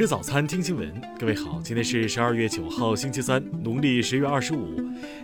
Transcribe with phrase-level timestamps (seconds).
[0.00, 0.98] 吃早餐，听新闻。
[1.18, 4.74] 各位好，今天是十二月九号，星期三，农历十月二十五。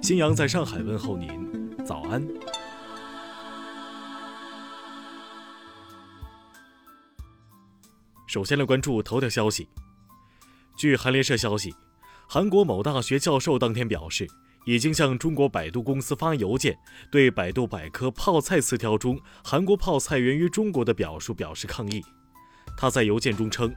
[0.03, 2.23] 新阳在上海问候您，早安。
[8.27, 9.67] 首先来关注头条消息。
[10.77, 11.75] 据韩联社消息，
[12.29, 14.29] 韩国某大学教授当天表示，
[14.67, 16.77] 已经向中国百度公司发邮件，
[17.11, 22.05] 对百度百科泡菜词条中“韩国泡菜源于中国”的表述表示抗议。
[22.77, 23.75] 他在邮件中称，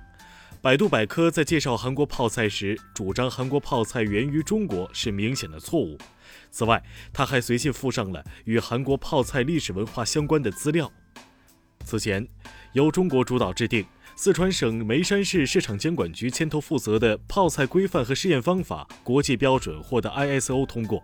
[0.61, 5.97] 百度百科在介绍韩国泡菜时，主张韩国泡菜源于中国是明显的错误。
[6.51, 10.91] 此外，他还随信附上了与韩国泡菜历史文化相关的资料。
[11.85, 12.27] 此前，
[12.73, 13.85] 由中国主导制定。
[14.17, 21.01] 四川省眉山市市场监管局牵头负责的泡菜规范和试验方法国际标准获得 ISO 通过。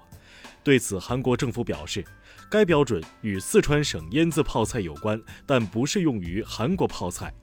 [0.66, 2.04] 对此，韩国政府表示，
[2.52, 7.34] 该标准与四川省腌制泡菜有关，但不适用于韩国泡菜。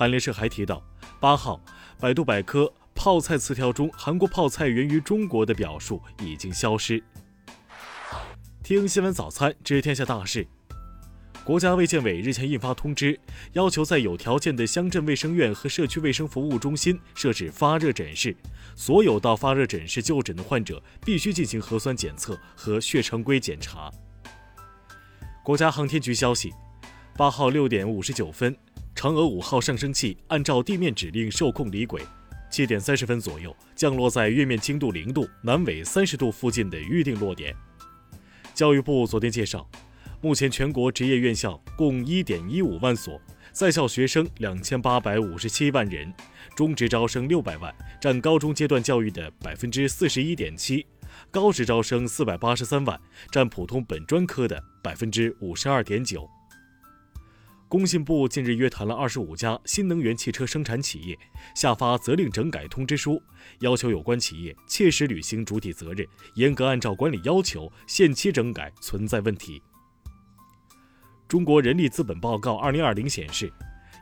[0.00, 0.82] 韩联社还提到，
[1.20, 1.60] 八号，
[1.98, 7.04] 百度百科泡菜词条中“韩国泡菜源于中国”的表述已经消失。
[8.62, 10.48] 听新闻早餐知天下大事。
[11.44, 13.20] 国家卫健委日前印发通知，
[13.52, 18.34] 要求在有条件的乡镇卫生院和社区卫生服务中心设置发热诊室，
[18.74, 23.90] 所有到发热诊室就诊的患者必须进行核酸检测和血常规检查。
[25.44, 26.54] 国家航天局消息，
[27.18, 28.56] 八号六点五十九分，
[29.00, 32.02] 嫦娥五号上升器按照地面指令受控离轨，
[32.50, 37.56] 七点三十分左右降落在月面经度零度、南纬三十度附近的预定落点。
[38.52, 39.66] 教育部昨天介绍。
[40.20, 43.18] 目前全国职业院校共一点一五万所，
[43.52, 46.12] 在校学生两千八百五十七万人，
[46.54, 50.84] 中职招生六百万，占高中阶段教育的百分之四十一点七；
[51.30, 53.00] 高职招生四百八十三万，
[53.32, 56.28] 占普通本专科的百分之五十二点九。
[57.70, 61.16] 工信部近日约谈了二十五家新能源汽车生产企业，
[61.54, 63.22] 下发责令整改通知书，
[63.60, 66.04] 要求有关企业切实履行主体责任，
[66.34, 69.62] 严格按照管理要求，限期整改存在问题。
[71.28, 73.52] 中国人力资本报告二零二零显示，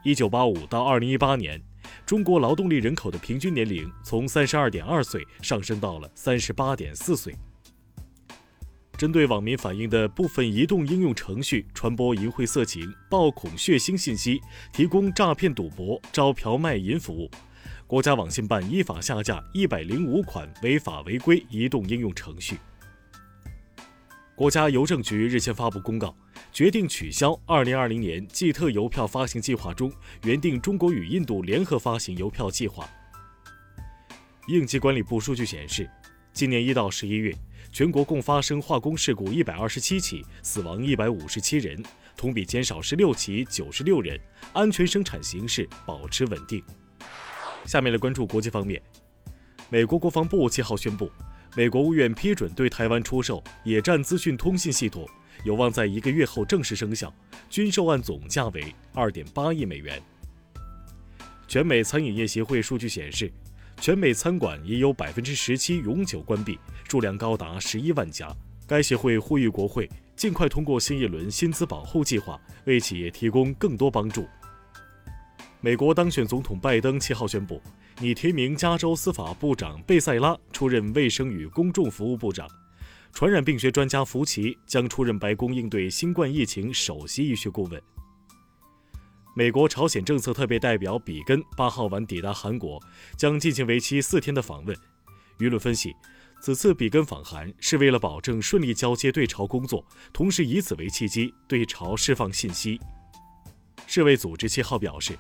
[0.03, 1.63] 一九八五到二零一八年，
[2.07, 7.37] 中国劳动力人口的平均年龄从三十二点二岁上升到了三十八点四岁。
[8.99, 14.41] 针对网民反映的部分移动应用程序传播淫秽色情、暴恐血腥信息，
[14.73, 17.31] 提供诈骗、赌博、招嫖卖淫服务，
[17.87, 22.59] 国家网信办依法下架一百零五款违法违规移动应用程序。
[24.35, 26.13] 国家邮政局日前发布公告。
[26.51, 29.93] 决定取消2020年季特邮票发行计划中
[30.25, 32.89] 原定中国与印度联合发行邮票计划。
[34.49, 35.89] 应急管理部数据显示，
[36.33, 37.33] 今年一到十一月，
[37.71, 41.81] 全国共发生化工事故一百二十七起，死亡一百五十七人，
[42.17, 44.19] 同比减少十六起，九十六人，
[44.53, 46.63] 安全生产形势保持稳定。
[47.65, 48.83] 下面来关注国际方面，
[49.69, 51.11] 美国国防部七号宣布，
[51.55, 55.07] 美国务院批准对台湾出售野战资讯通信系统。
[55.45, 57.15] 有望在一个月后正式生效，
[57.49, 60.03] 均售案总价为二点八亿美元。
[61.47, 63.33] 全美餐饮业协会数据显示，
[63.81, 66.59] 全美餐馆已有百分之十七永久关闭，
[66.89, 68.29] 数量高达十一万家。
[68.67, 74.27] 该协会呼吁国会尽快通过新一轮薪资保护计划，为企业提供更多帮助。
[75.61, 77.63] 美国当选总统拜登七号宣布，
[78.01, 82.47] 拟提名加州司法部长贝塞拉出任卫生与公众服务部长。
[83.13, 87.81] 传染病学专家福奇将出任白宫应对新冠疫情首席医学顾问。
[89.39, 92.83] 美国朝鲜政策特别代表比根八号晚抵达韩国，
[93.17, 94.77] 将进行为期四天的访问。
[95.39, 95.95] 舆论分析，
[96.43, 102.81] 此次比根访韩是为了保证顺利交接对朝工作，同时以此为契机对朝释放信息。
[103.87, 105.17] 世卫组织七号表示。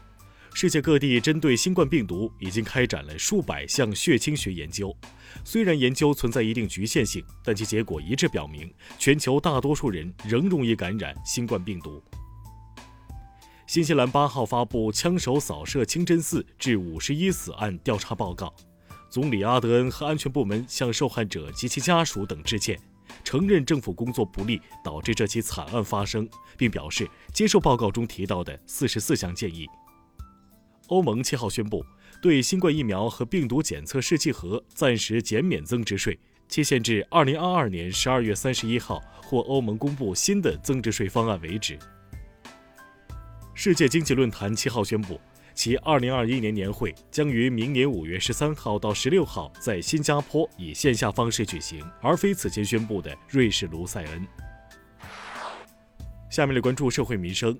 [0.52, 4.92] 世界各地针对新冠病毒已经开展了数百项血清学研究，
[5.44, 8.68] 虽然研究存在一定局限性，但其结果一致表明，
[8.98, 12.02] 全球大多数人仍容易感染新冠病毒。
[13.68, 18.50] 新西兰八号发布枪手扫射清真寺致五十一死案调查报告，
[19.10, 22.80] 总理阿德恩和安全部门向受害者及其家属等致歉，
[23.22, 26.26] 承认政府工作不力导致这起惨案发生，
[26.56, 29.66] 并表示接受报告中提到的四十四项建议。
[30.86, 31.84] 欧盟七号宣布，
[32.22, 36.18] 对新冠疫苗和病毒检测试剂盒暂时减免增值税，
[36.48, 41.78] 期限至二零二二年十二月三十一号或欧盟公布新的增值税方案为止。
[43.60, 45.20] 世界经济论坛七号宣布，
[45.52, 54.24] 其二零二一年年会将于明年五月十三号到十六号在新加坡以线下方式举行，而非此前宣布的瑞士卢塞恩。
[56.30, 57.58] 下面来关注社会民生，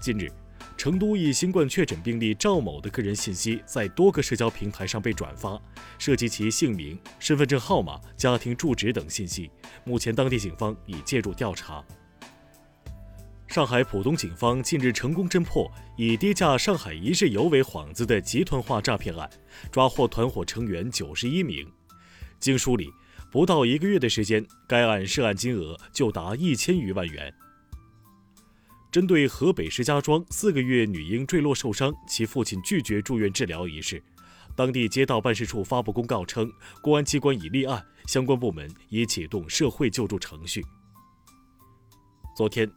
[0.00, 0.32] 近日。
[0.78, 5.60] 成都一新冠确诊病例赵某的个人信息在多个社交平台上被转发，
[5.98, 9.50] 涉及其姓名、身份证号码、家庭住址等信息。
[9.84, 11.84] 目前，当地警方已介入调查。
[13.56, 15.66] 上海浦东警方近日成功侦破
[15.96, 19.30] 以低价上海一日游为幌子的集团化诈骗案，
[19.72, 21.66] 抓获团伙成员九十一名。
[22.38, 22.90] 经梳理，
[23.32, 27.32] 不到一个月的时间，该案涉案金额就达一千余万元。
[28.92, 34.04] 针对河北石家庄四个月女婴坠落受伤，其父亲拒绝住院治疗一事，
[34.54, 36.52] 当地街道办事处发布公告称，
[36.82, 40.62] 公安机关已立案，相关部门已启动社会救助程序。
[42.36, 42.70] 昨天。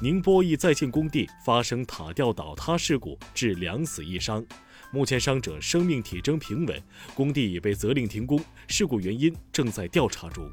[0.00, 4.44] 宁波一在建工地发生塔吊倒塌事故，致两死一伤。
[4.90, 6.82] 目前伤者生命体征平稳，
[7.14, 10.50] 工地已被责令停工，事故原因正在调查中。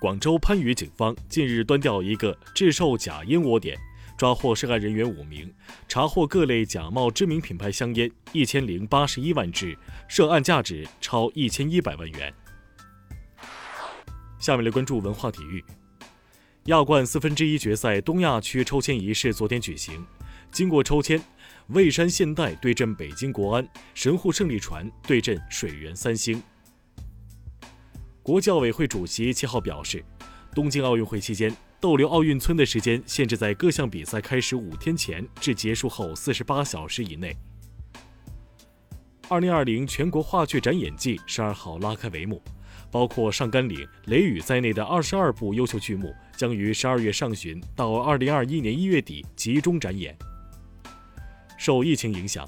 [0.00, 3.76] 广州番禺警方近日端掉一个制售假烟窝点，
[4.16, 5.52] 抓获涉案人员五名，
[5.86, 9.76] 查获各类假冒知名品牌香烟一千零八十一万支，
[10.08, 12.32] 涉案价值超一千一百万元。
[14.38, 15.62] 下面来关注文化体育。
[16.66, 20.06] 亚冠四分之一决赛东亚区抽签仪式昨天举行，
[20.52, 21.20] 经过抽签，
[21.66, 26.40] 蔚山现代对阵北京国安，神户胜利船对阵水源三星。
[28.22, 30.04] 国教委会主席七号表示，
[30.54, 37.36] 东京奥运会期间逗留奥运村的时间限制在各项比赛开始五天前至结束后四十八小时以内。
[39.32, 42.42] 二零二零全国话剧展演季十二号拉开帷幕。
[42.90, 50.14] 包括上甘岭、雷雨在内的二十二部优秀剧目将于十二月上旬到二零二一年一月底集中展演。
[51.56, 52.46] 受疫情影响，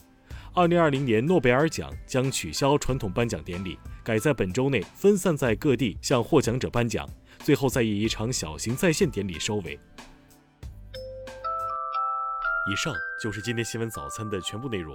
[0.52, 7.08] 二零二零年诺贝尔奖将取消传统颁奖典礼，改在本周内分散在各地向获奖者颁奖，
[7.38, 9.80] 最后再以一场小型在线典礼收尾。
[12.70, 14.94] 以上就是今天新闻早餐的全部内容。